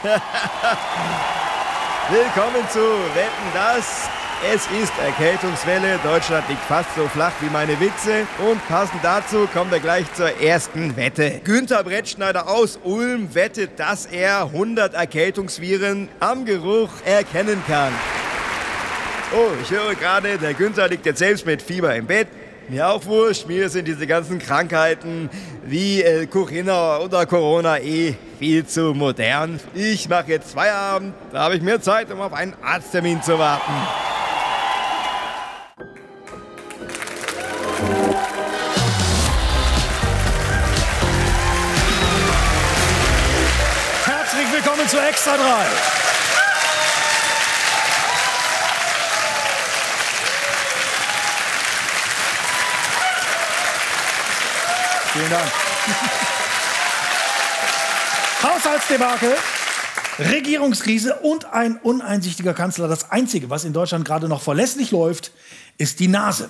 [2.10, 2.80] Willkommen zu
[3.14, 4.08] Wetten das.
[4.50, 5.98] Es ist Erkältungswelle.
[6.02, 8.26] Deutschland liegt fast so flach wie meine Witze.
[8.50, 11.42] Und passend dazu kommen wir gleich zur ersten Wette.
[11.44, 17.92] Günther Brettschneider aus Ulm wettet, dass er 100 Erkältungsviren am Geruch erkennen kann.
[19.36, 22.28] Oh, ich höre gerade, der Günther liegt jetzt selbst mit Fieber im Bett.
[22.70, 25.28] Mir auch wurscht, mir sind diese ganzen Krankheiten
[25.64, 29.58] wie äh, Corinna oder Corona eh viel zu modern.
[29.74, 33.72] Ich mache jetzt Feierabend, da habe ich mehr Zeit, um auf einen Arzttermin zu warten.
[44.04, 45.99] Herzlich willkommen zu Extra 3.
[55.20, 55.52] Vielen Dank.
[58.42, 59.34] Haushaltsdebakel,
[60.18, 62.88] Regierungskrise und ein uneinsichtiger Kanzler.
[62.88, 65.32] Das Einzige, was in Deutschland gerade noch verlässlich läuft,
[65.76, 66.48] ist die Nase.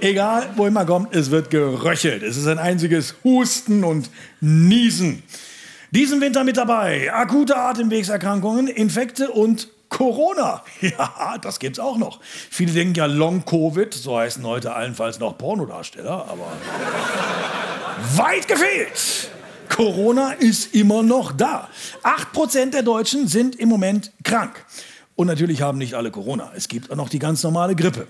[0.00, 2.22] Egal, wohin man kommt, es wird geröchelt.
[2.22, 4.10] Es ist ein einziges Husten und
[4.42, 5.22] Niesen.
[5.92, 10.62] Diesen Winter mit dabei akute Atemwegserkrankungen, Infekte und Corona.
[10.80, 12.20] Ja, das gibt's auch noch.
[12.22, 16.52] Viele denken ja Long-Covid, so heißen heute allenfalls noch Pornodarsteller, aber
[18.16, 19.30] weit gefehlt.
[19.68, 21.68] Corona ist immer noch da.
[22.02, 24.64] 8% der Deutschen sind im Moment krank.
[25.14, 26.52] Und natürlich haben nicht alle Corona.
[26.54, 28.06] Es gibt auch noch die ganz normale Grippe.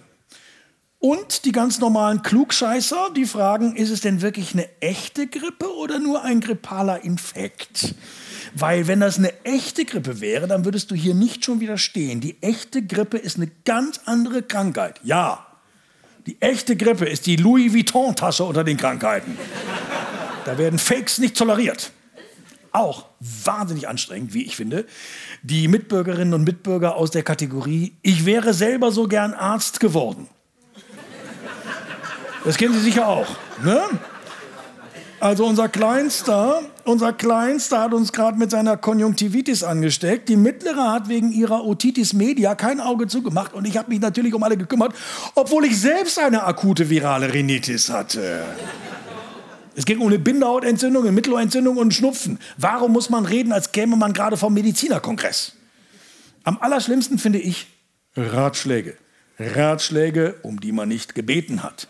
[0.99, 6.01] Und die ganz normalen Klugscheißer, die fragen, ist es denn wirklich eine echte Grippe oder
[6.01, 7.95] nur ein grippaler Infekt?
[8.55, 12.21] Weil wenn das eine echte Grippe wäre, dann würdest du hier nicht schon wieder stehen.
[12.21, 15.01] Die echte Grippe ist eine ganz andere Krankheit.
[15.05, 15.47] Ja,
[16.27, 19.39] die echte Grippe ist die Louis Vuitton-Tasche unter den Krankheiten.
[20.45, 21.91] Da werden Fakes nicht toleriert.
[22.71, 24.87] Auch wahnsinnig anstrengend, wie ich finde,
[25.43, 30.29] die Mitbürgerinnen und Mitbürger aus der Kategorie, ich wäre selber so gern Arzt geworden.
[32.45, 33.27] Das kennen Sie sicher auch.
[33.65, 33.81] Ne?
[35.21, 40.29] Also unser Kleinster, unser Kleinster hat uns gerade mit seiner Konjunktivitis angesteckt.
[40.29, 44.33] Die Mittlere hat wegen ihrer Otitis media kein Auge zugemacht und ich habe mich natürlich
[44.33, 44.95] um alle gekümmert,
[45.35, 48.45] obwohl ich selbst eine akute virale Rhinitis hatte.
[49.75, 52.39] Es ging um eine Bindehautentzündung, eine Mittelohrentzündung und Schnupfen.
[52.57, 55.53] Warum muss man reden, als käme man gerade vom Medizinerkongress?
[56.45, 57.67] Am allerschlimmsten finde ich
[58.17, 58.97] Ratschläge.
[59.39, 61.89] Ratschläge, um die man nicht gebeten hat.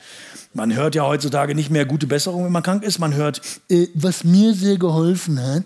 [0.55, 2.99] Man hört ja heutzutage nicht mehr gute Besserung, wenn man krank ist.
[2.99, 5.65] Man hört, äh, was mir sehr geholfen hat.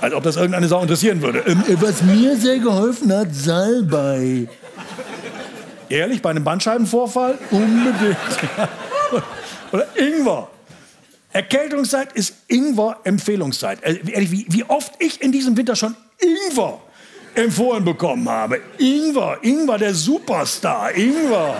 [0.00, 1.40] Als ob das irgendeine Sau interessieren würde.
[1.46, 4.48] Ähm, äh, was mir sehr geholfen hat, Salbei.
[5.88, 7.38] Ehrlich, bei einem Bandscheibenvorfall?
[7.50, 8.16] Unbedingt.
[9.72, 10.48] Oder Ingwer.
[11.32, 13.84] Erkältungszeit ist Ingwer-Empfehlungszeit.
[13.84, 16.80] Also, wie, wie oft ich in diesem Winter schon Ingwer
[17.34, 18.60] empfohlen bekommen habe.
[18.78, 21.56] Ingwer, Ingwer, der Superstar, Ingwer.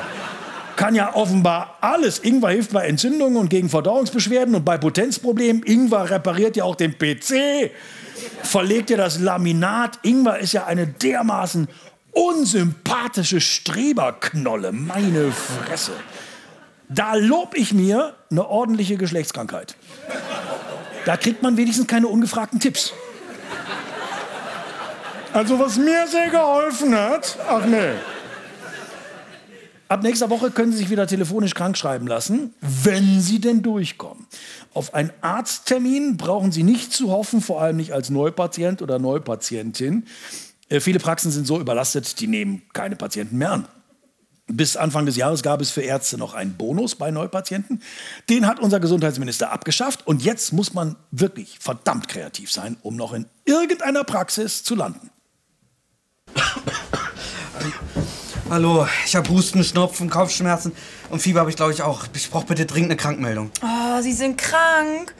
[0.76, 2.18] Kann ja offenbar alles.
[2.18, 5.62] Ingwer hilft bei Entzündungen und gegen Verdauungsbeschwerden und bei Potenzproblemen.
[5.62, 7.70] Ingwer repariert ja auch den PC,
[8.42, 10.00] verlegt ja das Laminat.
[10.02, 11.68] Ingwer ist ja eine dermaßen
[12.10, 14.72] unsympathische Streberknolle.
[14.72, 15.92] Meine Fresse.
[16.88, 19.76] Da lob ich mir eine ordentliche Geschlechtskrankheit.
[21.06, 22.92] Da kriegt man wenigstens keine ungefragten Tipps.
[25.32, 27.94] Also was mir sehr geholfen hat, ach nee.
[29.88, 34.26] Ab nächster Woche können Sie sich wieder telefonisch krank schreiben lassen, wenn Sie denn durchkommen.
[34.72, 40.06] Auf einen Arzttermin brauchen Sie nicht zu hoffen, vor allem nicht als Neupatient oder Neupatientin.
[40.68, 43.68] Äh, viele Praxen sind so überlastet, die nehmen keine Patienten mehr an.
[44.46, 47.82] Bis Anfang des Jahres gab es für Ärzte noch einen Bonus bei Neupatienten.
[48.28, 50.06] Den hat unser Gesundheitsminister abgeschafft.
[50.06, 55.10] Und jetzt muss man wirklich verdammt kreativ sein, um noch in irgendeiner Praxis zu landen.
[58.54, 60.70] Hallo, ich habe Husten, Schnupfen, Kopfschmerzen
[61.10, 62.04] und Fieber habe ich glaube ich auch.
[62.14, 63.50] Ich brauche bitte dringend eine Krankmeldung.
[63.60, 65.12] Oh, Sie sind krank.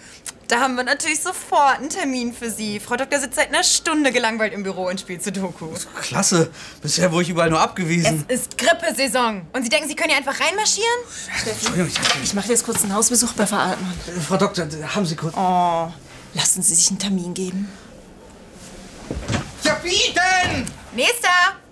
[0.47, 2.79] Da haben wir natürlich sofort einen Termin für Sie.
[2.79, 5.67] Frau Doktor sitzt seit einer Stunde gelangweilt im Büro und spielt Sudoku.
[6.01, 6.49] Klasse.
[6.81, 8.25] Bisher wurde ich überall nur abgewiesen.
[8.29, 9.43] Es ist Grippesaison.
[9.53, 11.01] Und Sie denken, Sie können hier einfach reinmarschieren?
[11.45, 13.95] Entschuldigung, ich, Ich mache jetzt kurz einen Hausbesuch bei Frau Altmann.
[14.29, 15.35] Frau Doktor, haben Sie kurz...
[15.37, 15.93] Oh.
[16.35, 17.69] Lassen Sie sich einen Termin geben.
[19.65, 20.67] Ja, wie denn?
[20.95, 21.65] Nächster!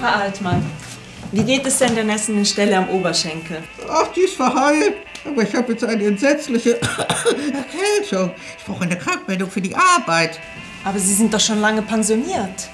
[0.00, 0.64] Frau Altmann.
[1.30, 3.62] Wie geht es denn der nässenden Stelle am Oberschenkel?
[3.86, 4.94] Ach, die ist verheilt.
[5.26, 8.32] Aber ich habe jetzt eine entsetzliche Erkältung.
[8.58, 10.40] Ich brauche eine Krankmeldung für die Arbeit.
[10.84, 12.70] Aber Sie sind doch schon lange pensioniert.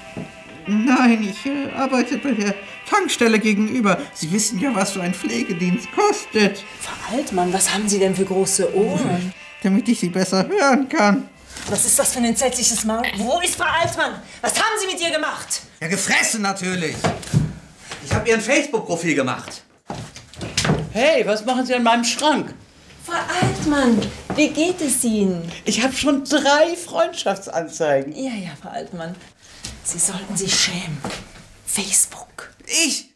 [0.67, 2.55] Nein, ich äh, arbeite bei der
[2.89, 3.97] Tankstelle gegenüber.
[4.13, 6.63] Sie wissen ja, was so ein Pflegedienst kostet.
[6.79, 9.33] Frau Altmann, was haben Sie denn für große Ohren?
[9.63, 11.27] Damit ich Sie besser hören kann.
[11.69, 13.03] Was ist das für ein entsetzliches Maul?
[13.17, 14.21] Wo ist Frau Altmann?
[14.41, 15.63] Was haben Sie mit ihr gemacht?
[15.79, 16.95] Ja, gefressen natürlich.
[18.03, 19.61] Ich habe ihr ein Facebook-Profil gemacht.
[20.91, 22.55] Hey, was machen Sie an meinem Schrank?
[23.05, 24.01] Frau Altmann,
[24.35, 25.49] wie geht es Ihnen?
[25.65, 28.11] Ich habe schon drei Freundschaftsanzeigen.
[28.15, 29.15] Ja, ja, Frau Altmann.
[29.83, 30.97] Sie sollten sich schämen.
[31.65, 32.49] Facebook.
[32.65, 33.13] Ich?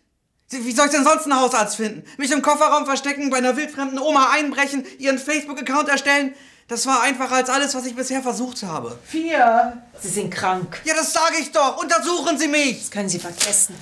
[0.49, 2.03] Wie soll ich denn sonst einen Hausarzt finden?
[2.17, 6.35] Mich im Kofferraum verstecken, bei einer wildfremden Oma einbrechen, ihren Facebook-Account erstellen?
[6.71, 8.97] Das war einfacher als alles, was ich bisher versucht habe.
[9.05, 9.73] Vier.
[9.99, 10.81] Sie sind krank.
[10.85, 11.75] Ja, das sage ich doch.
[11.75, 12.79] Untersuchen Sie mich.
[12.79, 13.75] Das können Sie vergessen.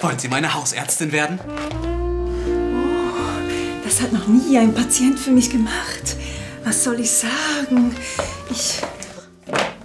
[0.00, 1.40] Wollen Sie meine Hausärztin werden?
[3.82, 6.14] Das hat noch nie ein Patient für mich gemacht.
[6.62, 7.96] Was soll ich sagen?
[8.50, 8.80] Ich.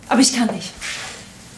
[0.08, 0.72] Aber ich kann nicht.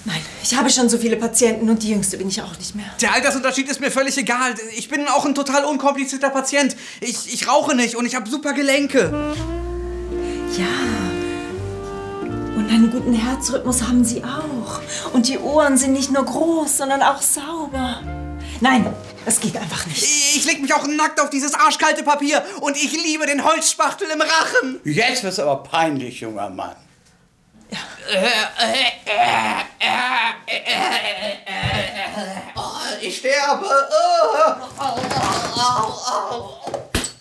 [0.06, 2.86] Nein, ich habe schon so viele Patienten und die jüngste bin ich auch nicht mehr.
[3.01, 4.53] Der Altersunterschied ist mir völlig egal.
[4.77, 6.75] Ich bin auch ein total unkomplizierter Patient.
[7.01, 9.12] Ich, ich rauche nicht und ich habe super Gelenke.
[10.56, 10.65] Ja.
[12.56, 14.81] Und einen guten Herzrhythmus haben sie auch.
[15.13, 18.01] Und die Ohren sind nicht nur groß, sondern auch sauber.
[18.62, 18.86] Nein,
[19.25, 20.03] das geht einfach nicht.
[20.03, 24.21] Ich leg mich auch nackt auf dieses arschkalte Papier und ich liebe den Holzspachtel im
[24.21, 24.80] Rachen.
[24.83, 26.75] Jetzt wird's aber peinlich, junger Mann.
[33.01, 33.65] Ich sterbe.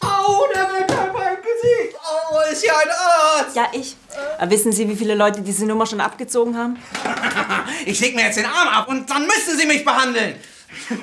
[0.00, 1.96] Au, der Windkörper im Gesicht.
[2.30, 3.56] Oh, ist hier ein Arzt.
[3.56, 3.96] Ja, ich.
[4.38, 6.78] Aber wissen Sie, wie viele Leute diese Nummer schon abgezogen haben?
[7.86, 10.36] Ich leg mir jetzt den Arm ab und dann müssen Sie mich behandeln.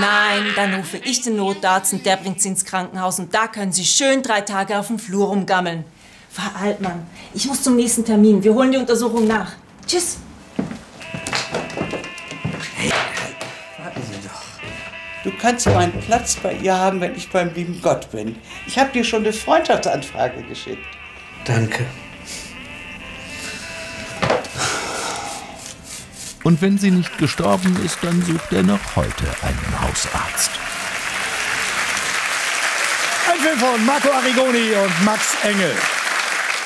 [0.00, 3.72] Nein, dann rufe ich den Notarzt und der bringt Sie ins Krankenhaus und da können
[3.72, 5.84] Sie schön drei Tage auf dem Flur rumgammeln.
[6.36, 8.44] Frau Altmann, ich muss zum nächsten Termin.
[8.44, 9.52] Wir holen die Untersuchung nach.
[9.86, 10.18] Tschüss.
[13.78, 15.24] Warten Sie doch.
[15.24, 18.36] Du kannst meinen Platz bei ihr haben, wenn ich beim lieben Gott bin.
[18.66, 20.84] Ich habe dir schon eine Freundschaftsanfrage geschickt.
[21.46, 21.86] Danke.
[26.44, 30.50] Und wenn sie nicht gestorben ist, dann sucht er noch heute einen Hausarzt.
[33.32, 35.74] Ein Film von Marco Arrigoni und Max Engel.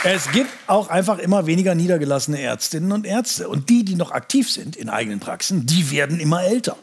[0.02, 3.48] Es gibt auch einfach immer weniger niedergelassene Ärztinnen und Ärzte.
[3.48, 6.76] Und die, die noch aktiv sind in eigenen Praxen, die werden immer älter.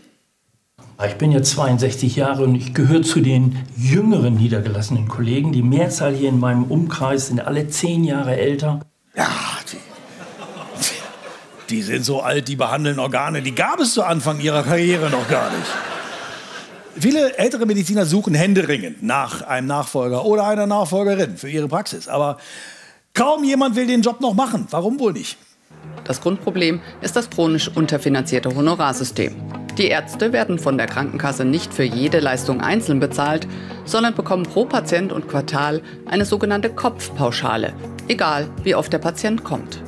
[1.04, 5.52] Ich bin jetzt 62 Jahre und ich gehöre zu den jüngeren niedergelassenen Kollegen.
[5.52, 8.82] Die Mehrzahl hier in meinem Umkreis sind alle zehn Jahre älter.
[9.16, 9.30] Ja,
[9.72, 9.78] die,
[11.70, 13.42] die sind so alt, die behandeln Organe.
[13.42, 15.68] Die gab es zu Anfang ihrer Karriere noch gar nicht.
[17.00, 22.08] Viele ältere Mediziner suchen händeringend nach einem Nachfolger oder einer Nachfolgerin für ihre Praxis.
[22.08, 22.38] Aber
[23.18, 24.68] kaum jemand will den Job noch machen.
[24.70, 25.38] Warum wohl nicht?
[26.04, 29.36] Das Grundproblem ist das chronisch unterfinanzierte Honorarsystem.
[29.78, 33.48] Die Ärzte werden von der Krankenkasse nicht für jede Leistung einzeln bezahlt,
[33.86, 37.74] sondern bekommen pro Patient und Quartal eine sogenannte Kopfpauschale,
[38.08, 39.82] egal wie oft der Patient kommt.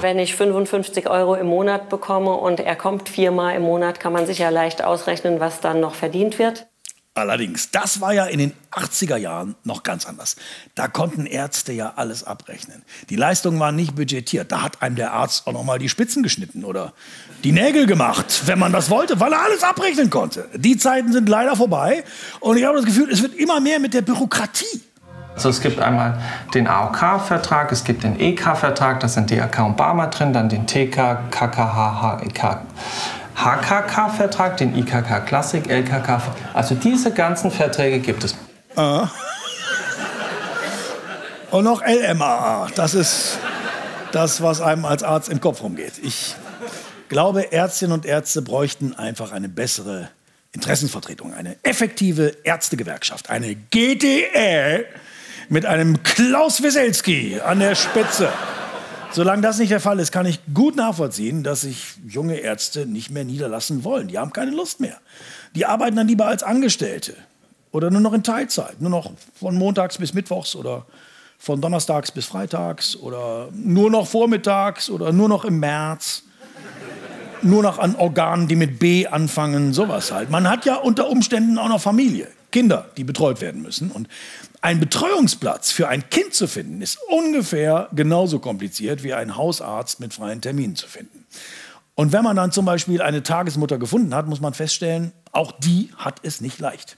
[0.00, 4.26] Wenn ich 55 Euro im Monat bekomme und er kommt viermal im Monat, kann man
[4.26, 6.66] sich ja leicht ausrechnen, was dann noch verdient wird.
[7.16, 10.34] Allerdings, das war ja in den 80er Jahren noch ganz anders.
[10.74, 12.82] Da konnten Ärzte ja alles abrechnen.
[13.08, 14.50] Die Leistungen waren nicht budgetiert.
[14.50, 16.92] Da hat einem der Arzt auch noch mal die Spitzen geschnitten oder
[17.44, 20.48] die Nägel gemacht, wenn man das wollte, weil er alles abrechnen konnte.
[20.56, 22.02] Die Zeiten sind leider vorbei
[22.40, 24.82] und ich habe das Gefühl, es wird immer mehr mit der Bürokratie.
[25.36, 26.20] Also es gibt einmal
[26.52, 31.30] den AOK-Vertrag, es gibt den EK-Vertrag, da sind DRK und Barmer drin, dann den TK,
[31.30, 32.60] KKH, HK.
[33.44, 36.22] HKK-Vertrag, den IKK Klassik, LKK.
[36.54, 38.34] Also diese ganzen Verträge gibt es.
[38.74, 39.08] Ah.
[41.50, 42.68] Und noch LMAA.
[42.74, 43.38] Das ist
[44.12, 45.92] das, was einem als Arzt im Kopf rumgeht.
[46.02, 46.34] Ich
[47.08, 50.08] glaube, Ärztinnen und Ärzte bräuchten einfach eine bessere
[50.52, 54.86] Interessenvertretung, eine effektive Ärztegewerkschaft, eine GDE
[55.50, 58.30] mit einem Klaus Weselski an der Spitze.
[59.14, 63.12] Solange das nicht der Fall ist, kann ich gut nachvollziehen, dass sich junge Ärzte nicht
[63.12, 64.08] mehr niederlassen wollen.
[64.08, 64.98] Die haben keine Lust mehr.
[65.54, 67.14] Die arbeiten dann lieber als Angestellte
[67.70, 70.84] oder nur noch in Teilzeit, nur noch von montags bis mittwochs oder
[71.38, 76.24] von donnerstags bis freitags oder nur noch vormittags oder nur noch im März.
[77.42, 80.28] Nur noch an Organen, die mit B anfangen, sowas halt.
[80.28, 83.90] Man hat ja unter Umständen auch noch Familie, Kinder, die betreut werden müssen.
[83.90, 84.06] Und
[84.60, 90.14] ein Betreuungsplatz für ein Kind zu finden, ist ungefähr genauso kompliziert wie ein Hausarzt mit
[90.14, 91.26] freien Terminen zu finden.
[91.96, 95.90] Und wenn man dann zum Beispiel eine Tagesmutter gefunden hat, muss man feststellen, Auch die
[95.96, 96.96] hat es nicht leicht.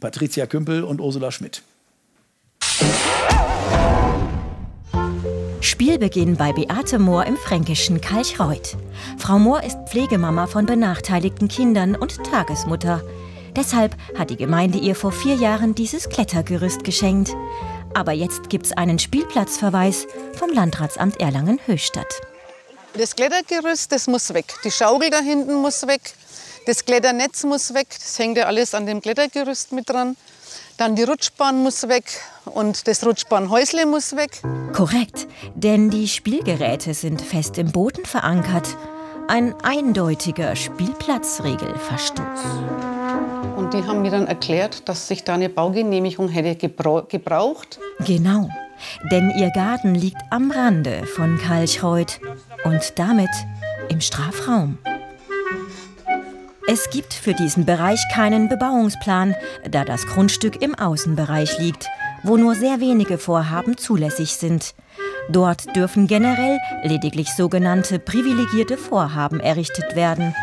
[0.00, 1.62] Patricia Kümpel und Ursula Schmidt.
[5.60, 8.78] Spielbeginn bei Beate Mohr im fränkischen Kalchreuth.
[9.18, 13.02] Frau Mohr ist Pflegemama von benachteiligten Kindern und Tagesmutter.
[13.56, 17.34] Deshalb hat die Gemeinde ihr vor vier Jahren dieses Klettergerüst geschenkt.
[17.94, 22.20] Aber jetzt gibt's einen Spielplatzverweis vom Landratsamt Erlangen-Höchstadt.
[22.94, 24.54] Das Klettergerüst, das muss weg.
[24.64, 26.00] Die Schaukel da hinten muss weg.
[26.66, 27.88] Das Kletternetz muss weg.
[27.90, 30.16] Das hängt ja alles an dem Klettergerüst mit dran.
[30.76, 32.04] Dann die Rutschbahn muss weg
[32.44, 34.42] und das Rutschbahnhäusle muss weg.
[34.72, 38.76] Korrekt, denn die Spielgeräte sind fest im Boden verankert.
[39.26, 42.87] Ein eindeutiger Spielplatzregelverstoß.
[43.56, 47.78] Und die haben mir dann erklärt, dass sich da eine Baugenehmigung hätte gebraucht.
[48.00, 48.48] Genau,
[49.10, 52.20] denn ihr Garten liegt am Rande von Kalchreuth
[52.64, 53.30] und damit
[53.88, 54.78] im Strafraum.
[56.70, 59.34] Es gibt für diesen Bereich keinen Bebauungsplan,
[59.70, 61.88] da das Grundstück im Außenbereich liegt,
[62.22, 64.74] wo nur sehr wenige Vorhaben zulässig sind.
[65.30, 70.34] Dort dürfen generell lediglich sogenannte privilegierte Vorhaben errichtet werden,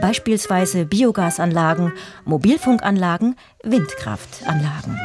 [0.00, 1.92] beispielsweise Biogasanlagen,
[2.24, 4.98] Mobilfunkanlagen, Windkraftanlagen.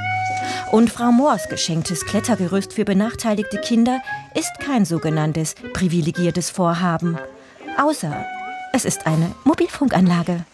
[0.71, 4.01] Und Frau Moors geschenktes Klettergerüst für benachteiligte Kinder
[4.35, 7.17] ist kein sogenanntes privilegiertes Vorhaben,
[7.77, 8.25] außer
[8.73, 10.45] es ist eine Mobilfunkanlage.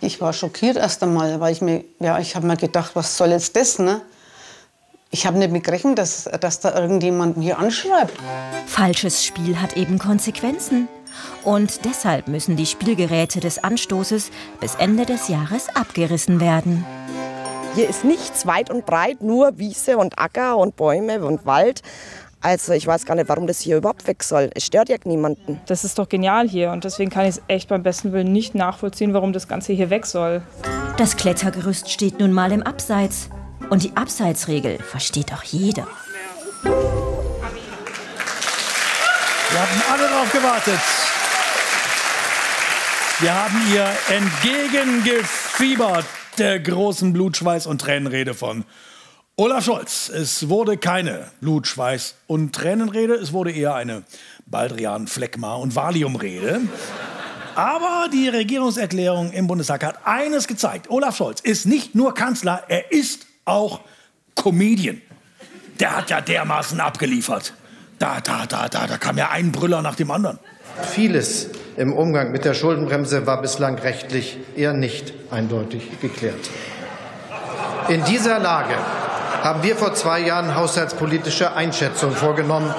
[0.00, 3.30] Ich war schockiert erst einmal, weil ich mir, ja, ich habe mir gedacht, was soll
[3.30, 4.00] jetzt das, ne?
[5.10, 8.16] Ich habe nicht mitgerechnet, dass, dass da irgendjemand hier anschreibt.
[8.66, 10.88] Falsches Spiel hat eben Konsequenzen.
[11.44, 16.84] Und deshalb müssen die Spielgeräte des Anstoßes bis Ende des Jahres abgerissen werden.
[17.74, 21.82] Hier ist nichts weit und breit, nur Wiese und Acker und Bäume und Wald.
[22.40, 24.50] Also ich weiß gar nicht, warum das hier überhaupt weg soll.
[24.54, 25.60] Es stört ja niemanden.
[25.66, 28.54] Das ist doch genial hier und deswegen kann ich es echt beim besten Willen nicht
[28.54, 30.42] nachvollziehen, warum das Ganze hier weg soll.
[30.96, 33.28] Das Klettergerüst steht nun mal im Abseits.
[33.70, 35.86] Und die Abseitsregel versteht doch jeder.
[36.62, 36.72] Wir
[39.60, 40.78] haben alle darauf gewartet.
[43.20, 43.84] Wir haben ihr
[44.16, 46.04] entgegengefiebert
[46.38, 48.64] der großen Blutschweiß- und Tränenrede von
[49.34, 50.08] Olaf Scholz.
[50.08, 54.04] Es wurde keine Blutschweiß- und Tränenrede, es wurde eher eine
[54.46, 56.60] Baldrian, Fleckma und Valiumrede.
[57.56, 60.88] Aber die Regierungserklärung im Bundestag hat eines gezeigt.
[60.88, 63.80] Olaf Scholz ist nicht nur Kanzler, er ist auch
[64.36, 65.02] Comedian.
[65.80, 67.52] Der hat ja dermaßen abgeliefert.
[67.98, 70.38] Da, da, da, da, da kam ja ein Brüller nach dem anderen.
[70.82, 76.50] Vieles im Umgang mit der Schuldenbremse war bislang rechtlich eher nicht eindeutig geklärt.
[77.88, 78.74] In dieser Lage
[79.42, 82.74] haben wir vor zwei Jahren haushaltspolitische Einschätzungen vorgenommen.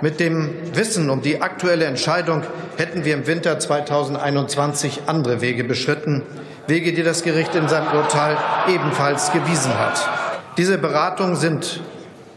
[0.00, 2.42] Mit dem Wissen um die aktuelle Entscheidung
[2.76, 6.22] hätten wir im Winter 2021 andere Wege beschritten,
[6.66, 8.36] Wege, die das Gericht in seinem Urteil
[8.68, 10.08] ebenfalls gewiesen hat.
[10.56, 11.80] Diese Beratungen sind,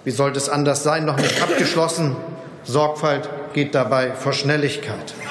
[0.03, 2.15] wie sollte es anders sein, noch nicht abgeschlossen.
[2.63, 5.13] Sorgfalt geht dabei vor Schnelligkeit.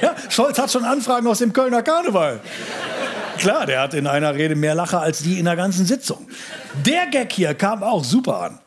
[0.00, 2.40] Ja, Scholz hat schon Anfragen aus dem Kölner Karneval.
[3.38, 6.28] Klar, der hat in einer Rede mehr Lacher als die in der ganzen Sitzung.
[6.86, 8.58] Der Gag hier kam auch super an.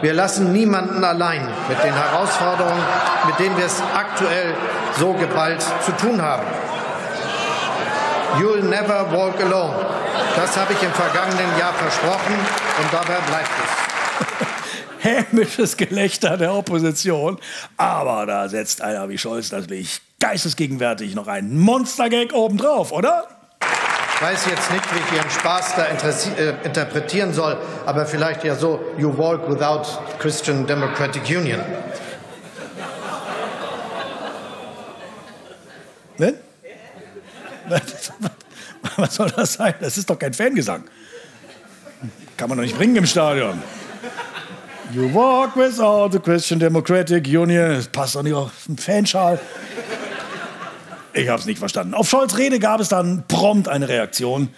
[0.00, 2.82] Wir lassen niemanden allein mit den Herausforderungen,
[3.26, 4.54] mit denen wir es aktuell
[4.98, 6.46] so geballt zu tun haben.
[8.38, 9.74] You'll never walk alone.
[10.36, 12.34] Das habe ich im vergangenen Jahr versprochen
[12.80, 14.48] und dabei bleibt es.
[15.02, 17.38] Hämisches Gelächter der Opposition.
[17.76, 23.26] Aber da setzt einer wie Scholz natürlich geistesgegenwärtig noch einen Monstergag obendrauf, oder?
[24.14, 28.54] Ich weiß jetzt nicht, wie ich Ihren Spaß da äh, interpretieren soll, aber vielleicht ja
[28.54, 29.82] so, you walk without
[30.20, 31.60] Christian Democratic Union.
[36.18, 36.34] Ne?
[38.96, 39.74] Was soll das sein?
[39.80, 40.84] Das ist doch kein Fangesang.
[42.36, 43.60] Kann man doch nicht bringen im Stadion.
[44.94, 47.76] You walk without the Christian Democratic Union.
[47.76, 49.40] Das passt doch nicht auf einen Fanschal.
[51.14, 51.94] Ich habe es nicht verstanden.
[51.94, 54.50] Auf Scholz Rede gab es dann prompt eine Reaktion.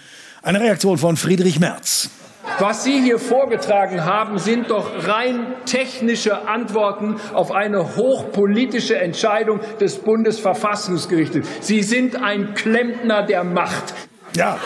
[0.43, 2.11] Eine Reaktion von Friedrich Merz.
[2.59, 9.99] Was Sie hier vorgetragen haben, sind doch rein technische Antworten auf eine hochpolitische Entscheidung des
[9.99, 11.47] Bundesverfassungsgerichtes.
[11.61, 13.95] Sie sind ein Klempner der Macht.
[14.35, 14.59] Ja.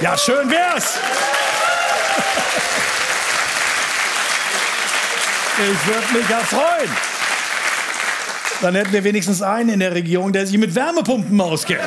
[0.00, 0.98] Ja, schön wär's.
[5.58, 6.90] Ich würde mich ja freuen.
[8.62, 11.82] Dann hätten wir wenigstens einen in der Regierung, der sich mit Wärmepumpen auskennt.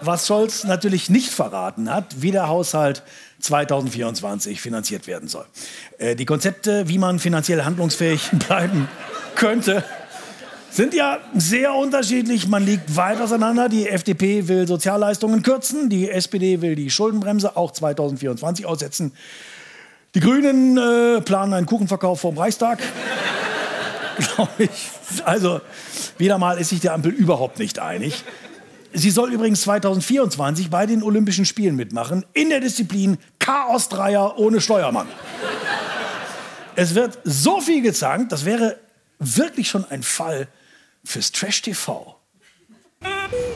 [0.00, 3.02] was Scholz natürlich nicht verraten hat, wie der Haushalt
[3.40, 5.44] 2024 finanziert werden soll.
[5.98, 8.88] Äh, die Konzepte, wie man finanziell handlungsfähig bleiben
[9.34, 9.84] könnte,
[10.70, 12.48] sind ja sehr unterschiedlich.
[12.48, 13.68] Man liegt weit auseinander.
[13.68, 19.12] Die FDP will Sozialleistungen kürzen, die SPD will die Schuldenbremse auch 2024 aussetzen.
[20.16, 22.78] Die Grünen äh, planen einen Kuchenverkauf vom Reichstag.
[24.16, 24.88] Glaube ich.
[25.26, 25.60] Also,
[26.16, 28.24] wieder mal ist sich die Ampel überhaupt nicht einig.
[28.94, 35.06] Sie soll übrigens 2024 bei den Olympischen Spielen mitmachen, in der Disziplin Chaos-Dreier ohne Steuermann.
[36.76, 38.78] Es wird so viel gezankt, das wäre
[39.18, 40.48] wirklich schon ein Fall
[41.04, 42.15] fürs Trash-TV.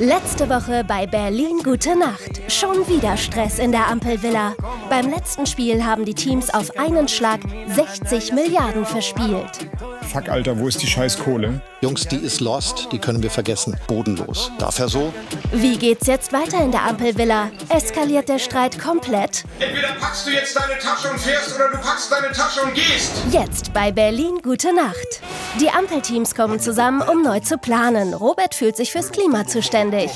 [0.00, 2.40] Letzte Woche bei Berlin Gute Nacht.
[2.50, 4.54] Schon wieder Stress in der Ampelvilla.
[4.88, 9.68] Beim letzten Spiel haben die Teams auf einen Schlag 60 Milliarden verspielt.
[10.10, 11.60] Fuck, Alter, wo ist die scheiß Kohle?
[11.82, 13.76] Jungs, die ist lost, die können wir vergessen.
[13.88, 14.50] Bodenlos.
[14.58, 15.12] Darf er so?
[15.52, 17.50] Wie geht's jetzt weiter in der Ampelvilla?
[17.68, 19.44] Eskaliert der Streit komplett?
[19.58, 23.12] Entweder packst du jetzt deine Tasche und fährst oder du packst deine Tasche und gehst.
[23.30, 25.20] Jetzt bei Berlin Gute Nacht.
[25.58, 28.14] Die Ampelteams kommen zusammen, um neu zu planen.
[28.14, 30.10] Robert fühlt sich fürs Klima zuständig.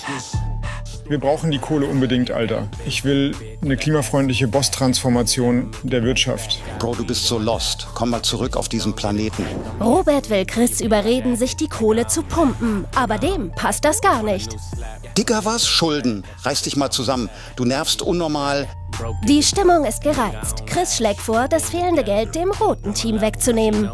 [1.06, 2.68] Wir brauchen die Kohle unbedingt, Alter.
[2.86, 6.60] Ich will eine klimafreundliche Boss-Transformation der Wirtschaft.
[6.78, 7.88] Bro, du bist so lost.
[7.94, 9.44] Komm mal zurück auf diesen Planeten.
[9.80, 12.86] Robert will Chris überreden, sich die Kohle zu pumpen.
[12.94, 14.56] Aber dem passt das gar nicht.
[15.18, 15.66] Dicker was?
[15.66, 16.24] Schulden.
[16.42, 17.28] Reiß dich mal zusammen.
[17.56, 18.66] Du nervst unnormal.
[19.24, 20.66] Die Stimmung ist gereizt.
[20.66, 23.90] Chris schlägt vor, das fehlende Geld dem roten Team wegzunehmen.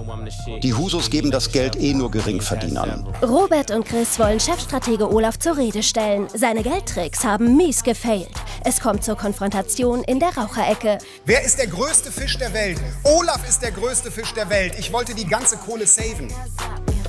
[0.62, 3.06] Die Husos geben das Geld eh nur Geringverdienern.
[3.22, 6.28] Robert und Chris wollen Chefstratege Olaf zur Rede stellen.
[6.34, 8.30] Seine Geldtricks haben mies gefailt.
[8.64, 10.98] Es kommt zur Konfrontation in der Raucherecke.
[11.24, 12.80] Wer ist der größte Fisch der Welt?
[13.04, 14.74] Olaf ist der größte Fisch der Welt.
[14.78, 16.32] Ich wollte die ganze Kohle saven.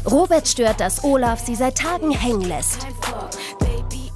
[0.10, 2.88] Robert stört, dass Olaf sie seit Tagen hängen lässt.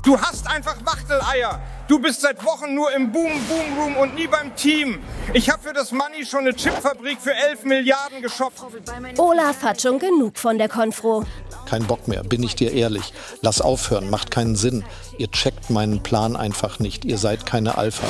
[0.04, 1.60] Du hast einfach Wachteleier.
[1.88, 4.98] Du bist seit Wochen nur im Boom Boom Room und nie beim Team.
[5.34, 8.60] Ich habe für das Money schon eine Chipfabrik für 11 Milliarden geshoppt.
[9.18, 11.26] Olaf hat schon genug von der Konfro.
[11.70, 13.14] Kein Bock mehr, bin ich dir ehrlich.
[13.42, 14.84] Lass aufhören, macht keinen Sinn.
[15.20, 17.06] Ihr checkt meinen Plan einfach nicht.
[17.06, 18.10] Ihr seid keine Alphas.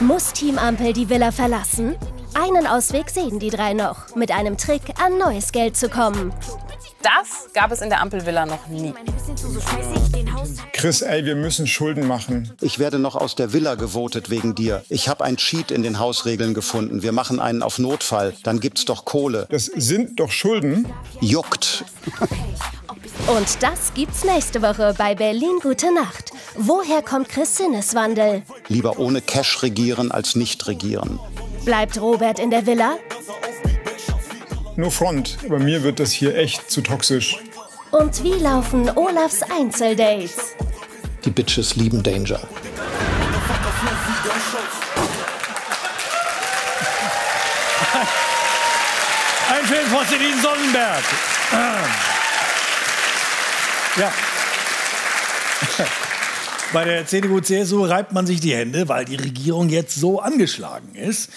[0.00, 1.96] Muss Team Ampel die Villa verlassen?
[2.34, 6.34] Einen Ausweg sehen die drei noch, mit einem Trick an neues Geld zu kommen.
[7.04, 8.94] Das gab es in der Ampelvilla noch nie.
[10.72, 12.50] Chris, ey, wir müssen Schulden machen.
[12.62, 14.82] Ich werde noch aus der Villa gewotet wegen dir.
[14.88, 17.02] Ich habe ein Cheat in den Hausregeln gefunden.
[17.02, 18.32] Wir machen einen auf Notfall.
[18.42, 19.46] Dann gibt's doch Kohle.
[19.50, 20.86] Das sind doch Schulden.
[21.20, 21.84] Juckt.
[23.26, 26.32] Und das gibt's nächste Woche bei Berlin Gute Nacht.
[26.56, 28.42] Woher kommt Chris Sinneswandel?
[28.68, 31.20] Lieber ohne Cash regieren als nicht regieren.
[31.66, 32.96] Bleibt Robert in der Villa?
[34.76, 37.38] Nur Front, aber mir wird das hier echt zu toxisch.
[37.92, 40.56] Und wie laufen Olafs Einzeldates?
[41.24, 42.40] Die Bitches lieben Danger.
[49.48, 51.04] Ein Film von Celine Sonnenberg.
[53.96, 54.12] Ja.
[56.72, 61.30] Bei der CDU-CSU reibt man sich die Hände, weil die Regierung jetzt so angeschlagen ist.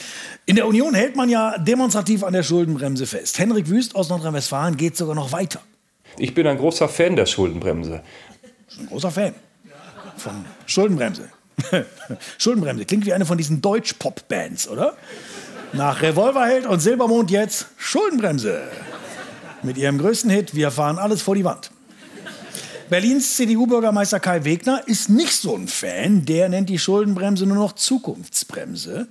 [0.50, 3.38] In der Union hält man ja demonstrativ an der Schuldenbremse fest.
[3.38, 5.60] Henrik Wüst aus Nordrhein-Westfalen geht sogar noch weiter.
[6.18, 8.02] Ich bin ein großer Fan der Schuldenbremse.
[8.80, 9.36] Ein großer Fan
[10.16, 11.30] von Schuldenbremse.
[12.38, 14.96] Schuldenbremse klingt wie eine von diesen Deutsch-Pop-Bands, oder?
[15.74, 18.62] Nach Revolverheld und Silbermond jetzt Schuldenbremse.
[19.64, 21.72] Mit ihrem größten Hit Wir fahren alles vor die Wand.
[22.90, 26.24] Berlins CDU-Bürgermeister Kai Wegner ist nicht so ein Fan.
[26.24, 29.10] Der nennt die Schuldenbremse nur noch Zukunftsbremse.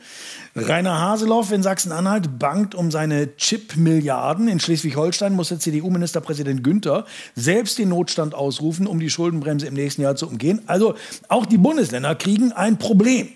[0.55, 4.49] Rainer Haseloff in Sachsen-Anhalt bangt um seine Chip-Milliarden.
[4.49, 10.01] In Schleswig-Holstein muss der CDU-Ministerpräsident Günther selbst den Notstand ausrufen, um die Schuldenbremse im nächsten
[10.01, 10.63] Jahr zu umgehen.
[10.67, 10.95] Also
[11.29, 13.29] auch die Bundesländer kriegen ein Problem.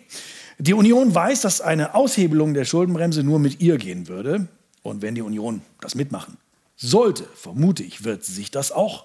[0.59, 4.49] Die Union weiß, dass eine Aushebelung der Schuldenbremse nur mit ihr gehen würde.
[4.83, 6.39] Und wenn die Union das mitmachen
[6.77, 9.05] sollte, vermute ich, wird sich das auch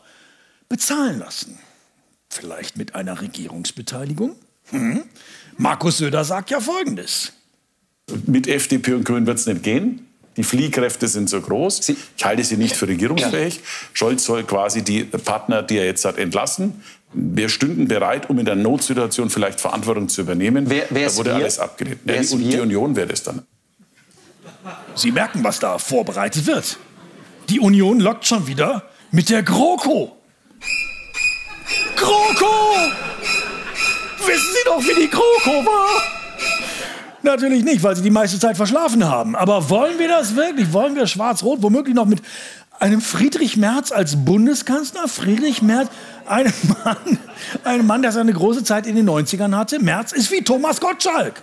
[0.75, 1.57] bezahlen lassen.
[2.29, 4.35] Vielleicht mit einer Regierungsbeteiligung?
[4.71, 5.03] Hm?
[5.55, 7.31] Markus Söder sagt ja Folgendes.
[8.25, 10.05] Mit FDP und Grünen wird es nicht gehen.
[10.35, 11.87] Die Fliehkräfte sind so groß.
[11.87, 13.61] Ich halte sie nicht für regierungsfähig.
[13.93, 16.83] Scholz soll quasi die Partner, die er jetzt hat, entlassen.
[17.13, 20.69] Wir stünden bereit, um in der Notsituation vielleicht Verantwortung zu übernehmen.
[20.69, 21.35] Wer, wer da wurde wir?
[21.35, 22.01] alles abgelehnt.
[22.03, 22.49] Ja, die, wir?
[22.49, 23.43] die Union wäre das dann.
[24.95, 26.77] Sie merken, was da vorbereitet wird.
[27.47, 30.17] Die Union lockt schon wieder mit der GroKo.
[31.95, 32.75] GroKo!
[34.25, 36.01] Wissen Sie doch, wie die GroKo war?
[37.25, 39.35] Natürlich nicht, weil sie die meiste Zeit verschlafen haben.
[39.35, 40.71] Aber wollen wir das wirklich?
[40.73, 42.21] Wollen wir schwarz-rot womöglich noch mit
[42.79, 45.07] einem Friedrich Merz als Bundeskanzler?
[45.07, 45.89] Friedrich Merz,
[46.27, 47.19] ein Mann,
[47.63, 49.79] ein Mann, der seine große Zeit in den 90ern hatte.
[49.79, 51.41] Merz ist wie Thomas Gottschalk.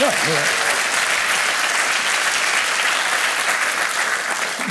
[0.00, 0.69] Ja,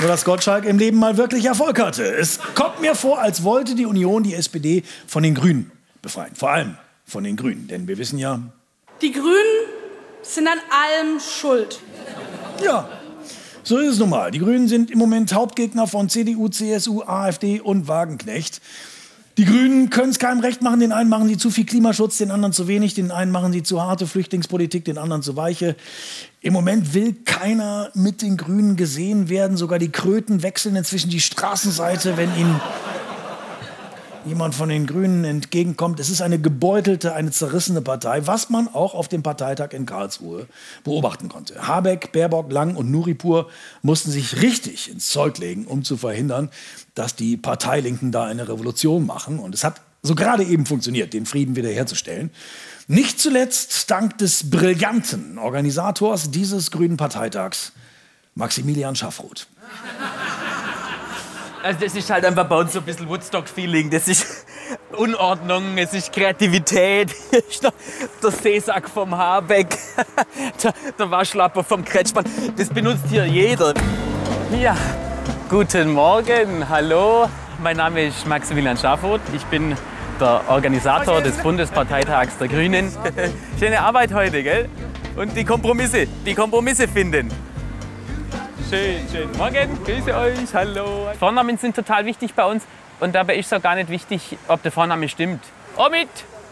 [0.00, 2.02] Nur dass Gottschalk im Leben mal wirklich Erfolg hatte.
[2.04, 6.34] Es kommt mir vor, als wollte die Union die SPD von den Grünen befreien.
[6.34, 7.68] Vor allem von den Grünen.
[7.68, 8.40] Denn wir wissen ja.
[9.02, 9.66] Die Grünen
[10.22, 11.80] sind an allem schuld.
[12.64, 12.88] Ja,
[13.62, 14.30] so ist es nun mal.
[14.30, 18.62] Die Grünen sind im Moment Hauptgegner von CDU, CSU, AfD und Wagenknecht.
[19.40, 20.80] Die Grünen können es keinem recht machen.
[20.80, 22.92] Den einen machen sie zu viel Klimaschutz, den anderen zu wenig.
[22.92, 25.76] Den einen machen sie zu harte Flüchtlingspolitik, den anderen zu weiche.
[26.42, 29.56] Im Moment will keiner mit den Grünen gesehen werden.
[29.56, 32.60] Sogar die Kröten wechseln inzwischen die Straßenseite, wenn ihnen
[34.24, 36.00] jemand von den Grünen entgegenkommt.
[36.00, 40.46] Es ist eine gebeutelte, eine zerrissene Partei, was man auch auf dem Parteitag in Karlsruhe
[40.84, 41.66] beobachten konnte.
[41.66, 43.48] Habeck, Baerbock, Lang und Nuripur
[43.82, 46.50] mussten sich richtig ins Zeug legen, um zu verhindern,
[46.94, 49.38] dass die Parteilinken da eine Revolution machen.
[49.38, 52.30] Und es hat so gerade eben funktioniert, den Frieden wiederherzustellen.
[52.88, 57.72] Nicht zuletzt dank des brillanten Organisators dieses Grünen Parteitags,
[58.34, 59.46] Maximilian Schaffroth.
[61.62, 63.90] Also das ist halt einfach bei uns so ein bisschen Woodstock-Feeling.
[63.90, 64.46] Das ist
[64.96, 67.14] Unordnung, es ist Kreativität.
[68.22, 69.76] Der, Seesack vom Habeck,
[70.62, 72.24] der, der Waschlapper vom Kretschmann.
[72.56, 73.74] Das benutzt hier jeder.
[74.58, 74.76] Ja,
[75.48, 77.28] guten Morgen, hallo.
[77.62, 79.20] Mein Name ist Maximilian Schaffoth.
[79.34, 79.76] Ich bin
[80.20, 82.90] der Organisator des Bundesparteitags der Grünen.
[83.58, 84.68] Schöne Arbeit heute, gell?
[85.16, 87.30] Und die Kompromisse, die Kompromisse finden.
[88.70, 89.28] Schön, schön.
[89.36, 91.08] Morgen, grüße euch, hallo.
[91.18, 92.62] Vornamen sind total wichtig bei uns
[93.00, 95.42] und dabei ist es auch gar nicht wichtig, ob der Vorname stimmt.
[95.76, 96.08] Omid,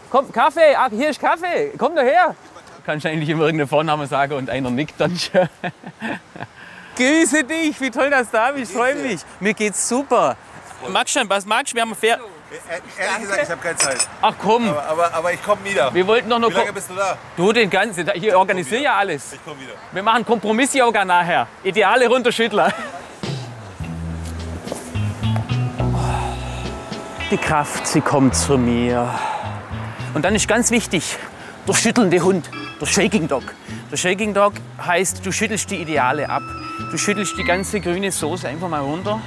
[0.09, 2.35] komm, Kaffee, ach, hier ist Kaffee, komm doch her.
[2.85, 5.47] Kannst du eigentlich immer irgendeinen Vornamen sagen und einer nickt dann schon.
[6.97, 9.21] grüße dich, wie toll, dass du da bist, freue mich.
[9.39, 10.35] Mir geht's super.
[10.89, 11.77] Magst du schon, was magst du?
[11.77, 12.19] Wir haben fair.
[12.97, 14.07] Ehrlich gesagt, ich habe keine Zeit.
[14.21, 14.69] Ach komm.
[14.69, 15.93] Aber, aber, aber ich komme wieder.
[15.93, 16.41] Wir wollten noch.
[16.49, 17.17] Wie lange bist du da?
[17.37, 18.09] Du den ganzen.
[18.15, 19.33] Hier organisiere ja alles.
[19.33, 19.73] Ich komme wieder.
[19.91, 21.47] Wir machen Kompromiss-Yoga nachher.
[21.63, 22.73] Ideale runterschüttler.
[27.29, 29.07] Die Kraft, sie kommt zu mir.
[30.15, 31.17] Und dann ist ganz wichtig,
[31.67, 32.49] der schüttelnde Hund,
[32.81, 33.43] der Shaking Dog.
[33.91, 36.41] Der Shaking Dog heißt, du schüttelst die Ideale ab.
[36.89, 39.21] Du schüttelst die ganze grüne Soße einfach mal runter.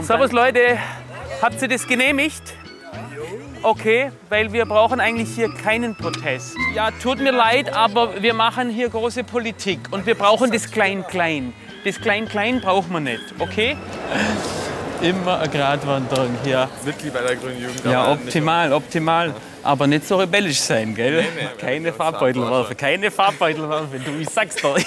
[0.00, 0.78] Servus Leute,
[1.42, 2.54] habt ihr das genehmigt?
[3.62, 6.56] Okay, weil wir brauchen eigentlich hier keinen Protest.
[6.74, 11.52] Ja, tut mir leid, aber wir machen hier große Politik und wir brauchen das Klein-Klein.
[11.84, 13.76] Das Klein-Klein brauchen wir nicht, okay?
[15.02, 16.70] Immer eine Gratwanderung hier.
[16.86, 17.84] Mitglied bei der Grünen Jugend.
[17.84, 19.34] Ja, optimal, optimal.
[19.62, 21.22] Aber nicht so rebellisch sein, gell?
[21.22, 24.78] Nee, nee, keine Farbbeutel werfen, keine Farbbeutel werfen, du, ich sag's doch.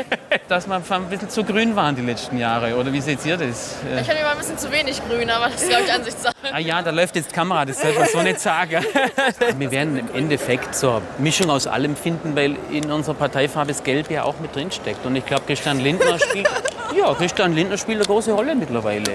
[0.48, 3.76] Dass wir ein bisschen zu grün waren die letzten Jahre, oder wie seht ihr das?
[3.90, 6.34] Äh, Ich finde immer ein bisschen zu wenig grün, aber das ist, glaube ich, Ansichtssache.
[6.52, 8.84] Ah ja, da läuft jetzt die Kamera, das sollte man so nicht sagen.
[9.58, 13.82] Wir werden im Endeffekt so eine Mischung aus allem finden, weil in unserer Parteifarbe das
[13.82, 15.04] Gelb ja auch mit drin steckt.
[15.04, 16.48] Und ich glaube, Christian Lindner spielt,
[16.96, 19.14] ja, Christian Lindner spielt eine große Rolle mittlerweile.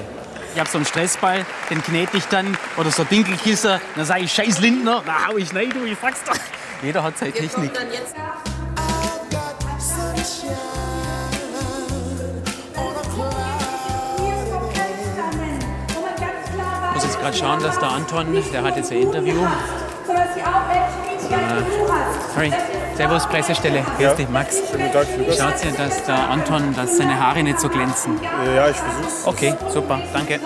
[0.54, 4.24] Ich habe so einen Stressball, den knete ich dann, oder so ein Dinkelkisser, dann sage
[4.24, 6.36] ich, scheiß Lindner, na hau ich rein, du, ich sag's doch.
[6.84, 7.72] Jeder hat seine Technik.
[10.22, 10.28] Ich
[16.94, 19.42] muss jetzt gerade schauen, dass der Anton, der hat jetzt ein Interview.
[21.32, 21.64] Äh,
[22.36, 22.54] sorry.
[22.96, 23.84] Servus, Pressestelle.
[23.98, 24.58] Grüß dich, Max.
[24.72, 25.38] Guten Tag, Lukas.
[25.38, 28.20] Schaut ihr, dass der Anton, dass seine Haare nicht so glänzen?
[28.56, 29.26] Ja, ich versuch's.
[29.26, 30.40] Okay, super, danke.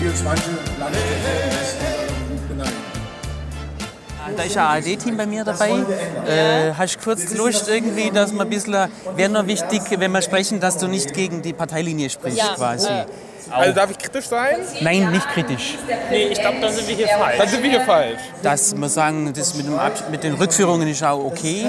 [0.00, 1.63] Nils Landesstelle ist gut benannt.
[4.36, 5.70] Da ist ein ARD-Team bei mir dabei.
[5.70, 10.22] Äh, hast du kurz Lust irgendwie, dass man ein bisschen, wäre nur wichtig, wenn wir
[10.22, 12.54] sprechen, dass du nicht gegen die Parteilinie sprichst Ja.
[12.54, 12.88] quasi.
[13.50, 14.56] Also darf ich kritisch sein?
[14.80, 15.76] Nein, nicht kritisch.
[16.10, 17.38] Nee, ich glaube, da sind wir hier falsch.
[17.38, 18.20] Da sind wir hier falsch.
[18.42, 19.66] Dass wir sagen, das mit,
[20.10, 21.66] mit den Rückführungen ist auch okay,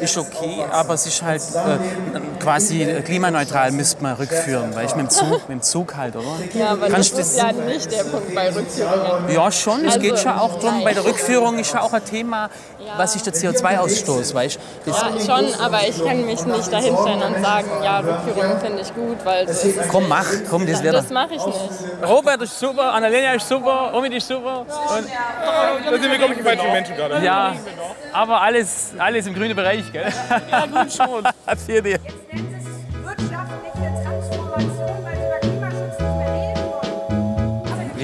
[0.00, 5.06] ist okay, aber es ist halt äh, quasi klimaneutral müsste man rückführen, weil ich mit
[5.06, 6.26] dem Zug, mit dem Zug halt, oder?
[6.54, 9.28] Ja, aber Kannst das ist ja nicht der Punkt bei Rückführungen.
[9.34, 9.80] Ja, schon.
[9.80, 11.04] Es Also, geht schon auch darum, bei der.
[11.04, 12.48] Rückführung ist ja auch ein Thema,
[12.96, 14.90] was ist der CO2-Ausstoß, weißt du?
[14.90, 18.94] Das- Ja, schon, aber ich kann mich nicht dahinstellen und sagen, ja, Rückführungen finde ich
[18.94, 21.58] gut, weil das, Komm, mach, komm, das wäre das mache ich nicht.
[22.06, 24.60] Robert ist super, Annalena ist super, Omid ist super.
[24.60, 24.68] Und
[25.08, 27.24] Da sind wir, glaube ich, die falschen Menschen gerade.
[27.24, 27.54] ja,
[28.14, 30.12] aber alles, alles im grünen Bereich, gell?
[30.50, 31.24] Ja, gut schon.
[31.66, 31.98] Für dir.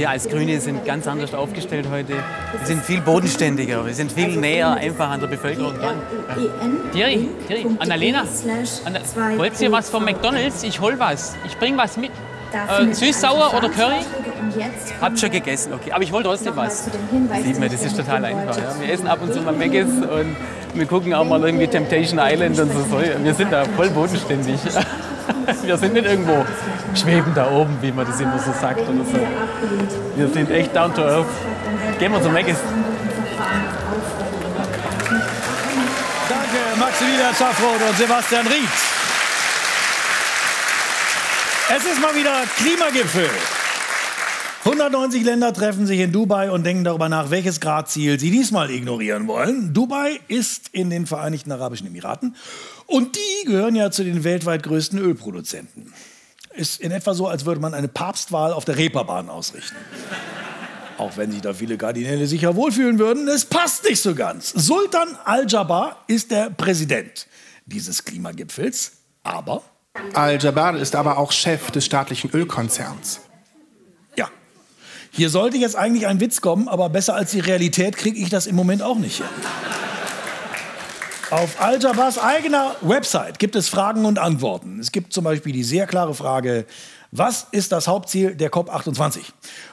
[0.00, 2.14] wir als Grüne sind ganz anders aufgestellt heute.
[2.14, 5.96] Wir sind viel bodenständiger, wir sind viel näher einfach an der Bevölkerung dran.
[6.92, 8.24] Thierry, Thierry, Annalena,
[8.86, 9.00] Anna,
[9.36, 10.62] wollt ihr was vom McDonalds?
[10.62, 11.36] Ich hol was.
[11.46, 12.12] Ich bring was mit.
[12.52, 14.00] Äh, süß, sauer oder Curry?
[15.00, 15.92] Habt schon gegessen, okay.
[15.92, 16.84] Aber ich wollte trotzdem was.
[16.84, 18.56] Sieht man, das ist total einfach.
[18.56, 18.74] Ja.
[18.80, 20.36] Wir essen ab und zu mal Meggis und
[20.74, 23.00] wir gucken auch mal irgendwie Temptation Island und so.
[23.22, 24.60] Wir sind da voll bodenständig.
[25.62, 26.44] Wir sind nicht irgendwo
[26.94, 29.18] schweben da oben, wie man das immer so sagt oder so.
[30.16, 31.26] Wir sind echt down to earth.
[31.98, 32.56] Gehen wir zum Meggis.
[36.28, 38.90] Danke, Maximilian Schaffroth und Sebastian Rietz.
[41.76, 43.30] Es ist mal wieder Klimagipfel.
[44.64, 49.26] 190 Länder treffen sich in Dubai und denken darüber nach, welches Gradziel sie diesmal ignorieren
[49.26, 49.72] wollen.
[49.72, 52.36] Dubai ist in den Vereinigten Arabischen Emiraten
[52.84, 55.94] und die gehören ja zu den weltweit größten Ölproduzenten.
[56.52, 59.76] Ist in etwa so, als würde man eine Papstwahl auf der Reeperbahn ausrichten.
[60.98, 64.50] Auch wenn sich da viele Kardinäle sicher wohlfühlen würden, es passt nicht so ganz.
[64.50, 67.28] Sultan Al-Jabbar ist der Präsident
[67.64, 68.92] dieses Klimagipfels,
[69.22, 69.62] aber
[70.12, 73.20] Al-Jabbar ist aber auch Chef des staatlichen Ölkonzerns.
[75.10, 78.46] Hier sollte jetzt eigentlich ein Witz kommen, aber besser als die Realität kriege ich das
[78.46, 79.26] im Moment auch nicht hin.
[81.30, 84.80] Auf Al-Jabbars eigener Website gibt es Fragen und Antworten.
[84.80, 86.66] Es gibt zum Beispiel die sehr klare Frage,
[87.12, 89.20] was ist das Hauptziel der COP28?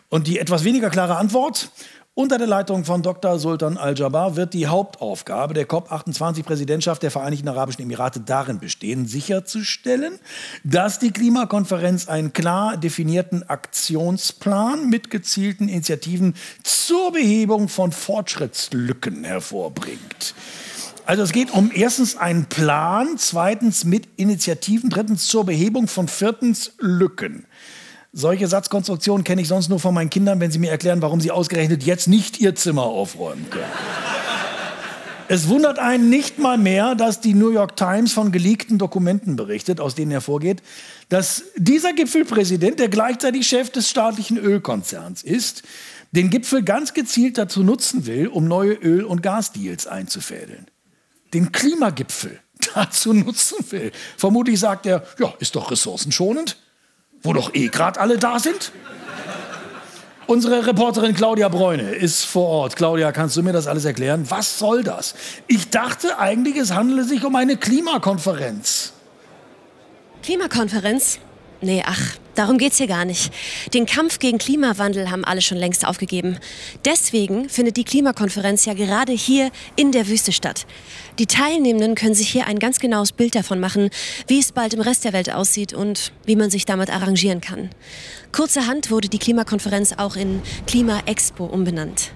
[0.10, 1.70] Und die etwas weniger klare Antwort,
[2.18, 3.38] unter der Leitung von Dr.
[3.38, 10.18] Sultan Al-Jabbar wird die Hauptaufgabe der COP28-Präsidentschaft der Vereinigten Arabischen Emirate darin bestehen, sicherzustellen,
[10.64, 20.34] dass die Klimakonferenz einen klar definierten Aktionsplan mit gezielten Initiativen zur Behebung von Fortschrittslücken hervorbringt.
[21.06, 26.72] Also es geht um erstens einen Plan, zweitens mit Initiativen, drittens zur Behebung von viertens
[26.80, 27.46] Lücken.
[28.14, 31.32] Solche Satzkonstruktionen kenne ich sonst nur von meinen Kindern, wenn sie mir erklären, warum sie
[31.32, 33.66] ausgerechnet jetzt nicht ihr Zimmer aufräumen können.
[35.30, 39.82] Es wundert einen nicht mal mehr, dass die New York Times von geleakten Dokumenten berichtet,
[39.82, 40.64] aus denen hervorgeht,
[41.10, 45.64] dass dieser Gipfelpräsident, der gleichzeitig Chef des staatlichen Ölkonzerns ist,
[46.14, 50.68] den Gipfel ganz gezielt dazu nutzen will, um neue Öl- und Gasdeals einzufädeln.
[51.34, 52.40] Den Klimagipfel
[52.74, 53.92] dazu nutzen will.
[54.16, 56.58] Vermutlich sagt er, ja, ist doch ressourcenschonend
[57.28, 58.72] wo doch eh gerade alle da sind?
[60.28, 62.76] Unsere Reporterin Claudia Bräune ist vor Ort.
[62.76, 64.26] Claudia, kannst du mir das alles erklären?
[64.30, 65.14] Was soll das?
[65.48, 68.94] Ich dachte eigentlich, es handele sich um eine Klimakonferenz.
[70.24, 71.20] Klimakonferenz?
[71.60, 73.34] Nee, ach, darum geht's hier gar nicht.
[73.74, 76.38] Den Kampf gegen Klimawandel haben alle schon längst aufgegeben.
[76.86, 80.68] Deswegen findet die Klimakonferenz ja gerade hier in der Wüste statt.
[81.18, 83.90] Die Teilnehmenden können sich hier ein ganz genaues Bild davon machen,
[84.28, 87.72] wie es bald im Rest der Welt aussieht und wie man sich damit arrangieren kann.
[88.32, 92.12] Kurzerhand wurde die Klimakonferenz auch in Klima Expo umbenannt.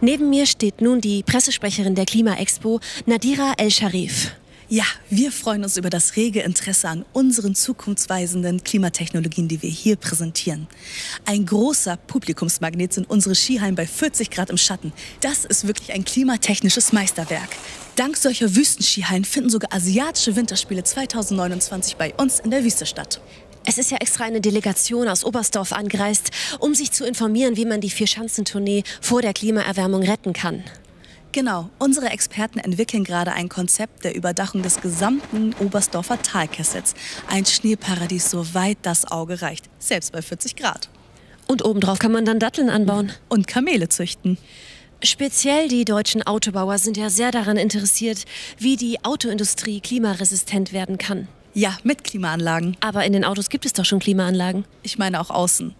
[0.00, 4.32] Neben mir steht nun die Pressesprecherin der Klima Expo, Nadira El-Sharif.
[4.72, 9.96] Ja, wir freuen uns über das rege Interesse an unseren zukunftsweisenden Klimatechnologien, die wir hier
[9.96, 10.68] präsentieren.
[11.24, 14.92] Ein großer Publikumsmagnet sind unsere Skihallen bei 40 Grad im Schatten.
[15.22, 17.48] Das ist wirklich ein klimatechnisches Meisterwerk.
[17.96, 23.20] Dank solcher Wüstenskihallen finden sogar asiatische Winterspiele 2029 bei uns in der Wüste statt.
[23.66, 26.30] Es ist ja extra eine Delegation aus Oberstdorf angereist,
[26.60, 30.62] um sich zu informieren, wie man die Vier-Schanzentournee vor der Klimaerwärmung retten kann.
[31.32, 36.94] Genau, unsere Experten entwickeln gerade ein Konzept der Überdachung des gesamten Oberstdorfer Talkessels.
[37.28, 40.88] Ein Schneeparadies, soweit das Auge reicht, selbst bei 40 Grad.
[41.46, 43.12] Und obendrauf kann man dann Datteln anbauen.
[43.28, 44.38] Und Kamele züchten.
[45.04, 48.24] Speziell die deutschen Autobauer sind ja sehr daran interessiert,
[48.58, 51.28] wie die Autoindustrie klimaresistent werden kann.
[51.52, 52.76] Ja, mit Klimaanlagen.
[52.80, 54.64] Aber in den Autos gibt es doch schon Klimaanlagen.
[54.84, 55.74] Ich meine auch außen.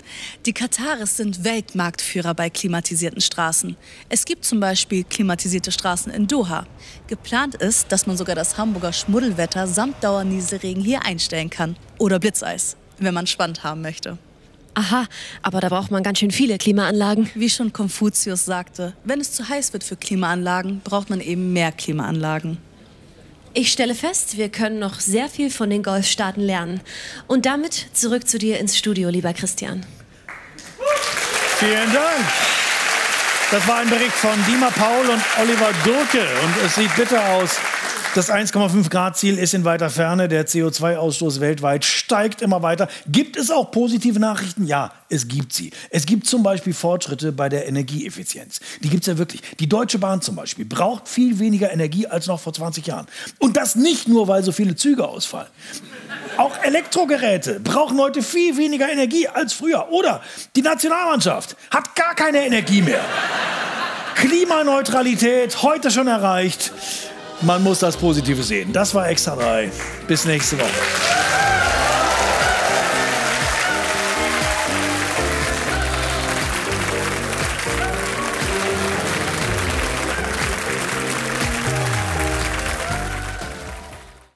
[0.45, 3.77] Die Kataris sind Weltmarktführer bei klimatisierten Straßen.
[4.09, 6.67] Es gibt zum Beispiel klimatisierte Straßen in Doha.
[7.07, 11.77] Geplant ist, dass man sogar das Hamburger Schmuddelwetter samt Dauernieselregen hier einstellen kann.
[11.99, 14.19] Oder Blitzeis, wenn man spannend haben möchte.
[14.75, 15.07] Aha,
[15.43, 17.31] aber da braucht man ganz schön viele Klimaanlagen.
[17.35, 21.71] Wie schon Konfuzius sagte, wenn es zu heiß wird für Klimaanlagen, braucht man eben mehr
[21.71, 22.59] Klimaanlagen.
[23.53, 26.81] Ich stelle fest, wir können noch sehr viel von den Golfstaaten lernen.
[27.27, 29.85] Und damit zurück zu dir ins Studio, lieber Christian.
[31.59, 32.25] Vielen Dank.
[33.51, 36.29] Das war ein Bericht von Dima Paul und Oliver Durke.
[36.45, 37.57] Und es sieht bitter aus
[38.17, 40.27] Das 1,5 Grad Ziel ist in weiter Ferne.
[40.27, 42.89] Der CO2-Ausstoß weltweit steigt immer weiter.
[43.07, 44.67] Gibt es auch positive Nachrichten?
[44.67, 45.71] Ja, es gibt sie.
[45.91, 48.59] Es gibt zum Beispiel Fortschritte bei der Energieeffizienz.
[48.83, 49.43] Die gibt es ja wirklich.
[49.61, 53.07] Die Deutsche Bahn zum Beispiel braucht viel weniger Energie als noch vor 20 Jahren.
[53.39, 55.49] Und das nicht nur, weil so viele Züge ausfallen.
[56.37, 59.89] Auch Elektrogeräte brauchen heute viel weniger Energie als früher.
[59.93, 60.21] Oder
[60.57, 63.05] die Nationalmannschaft hat gar keine Energie mehr.
[64.17, 66.73] Klimaneutralität heute schon erreicht.
[67.43, 68.73] Man muss das Positive sehen.
[68.73, 69.71] Das war Extra 3.
[70.07, 70.69] Bis nächste Woche.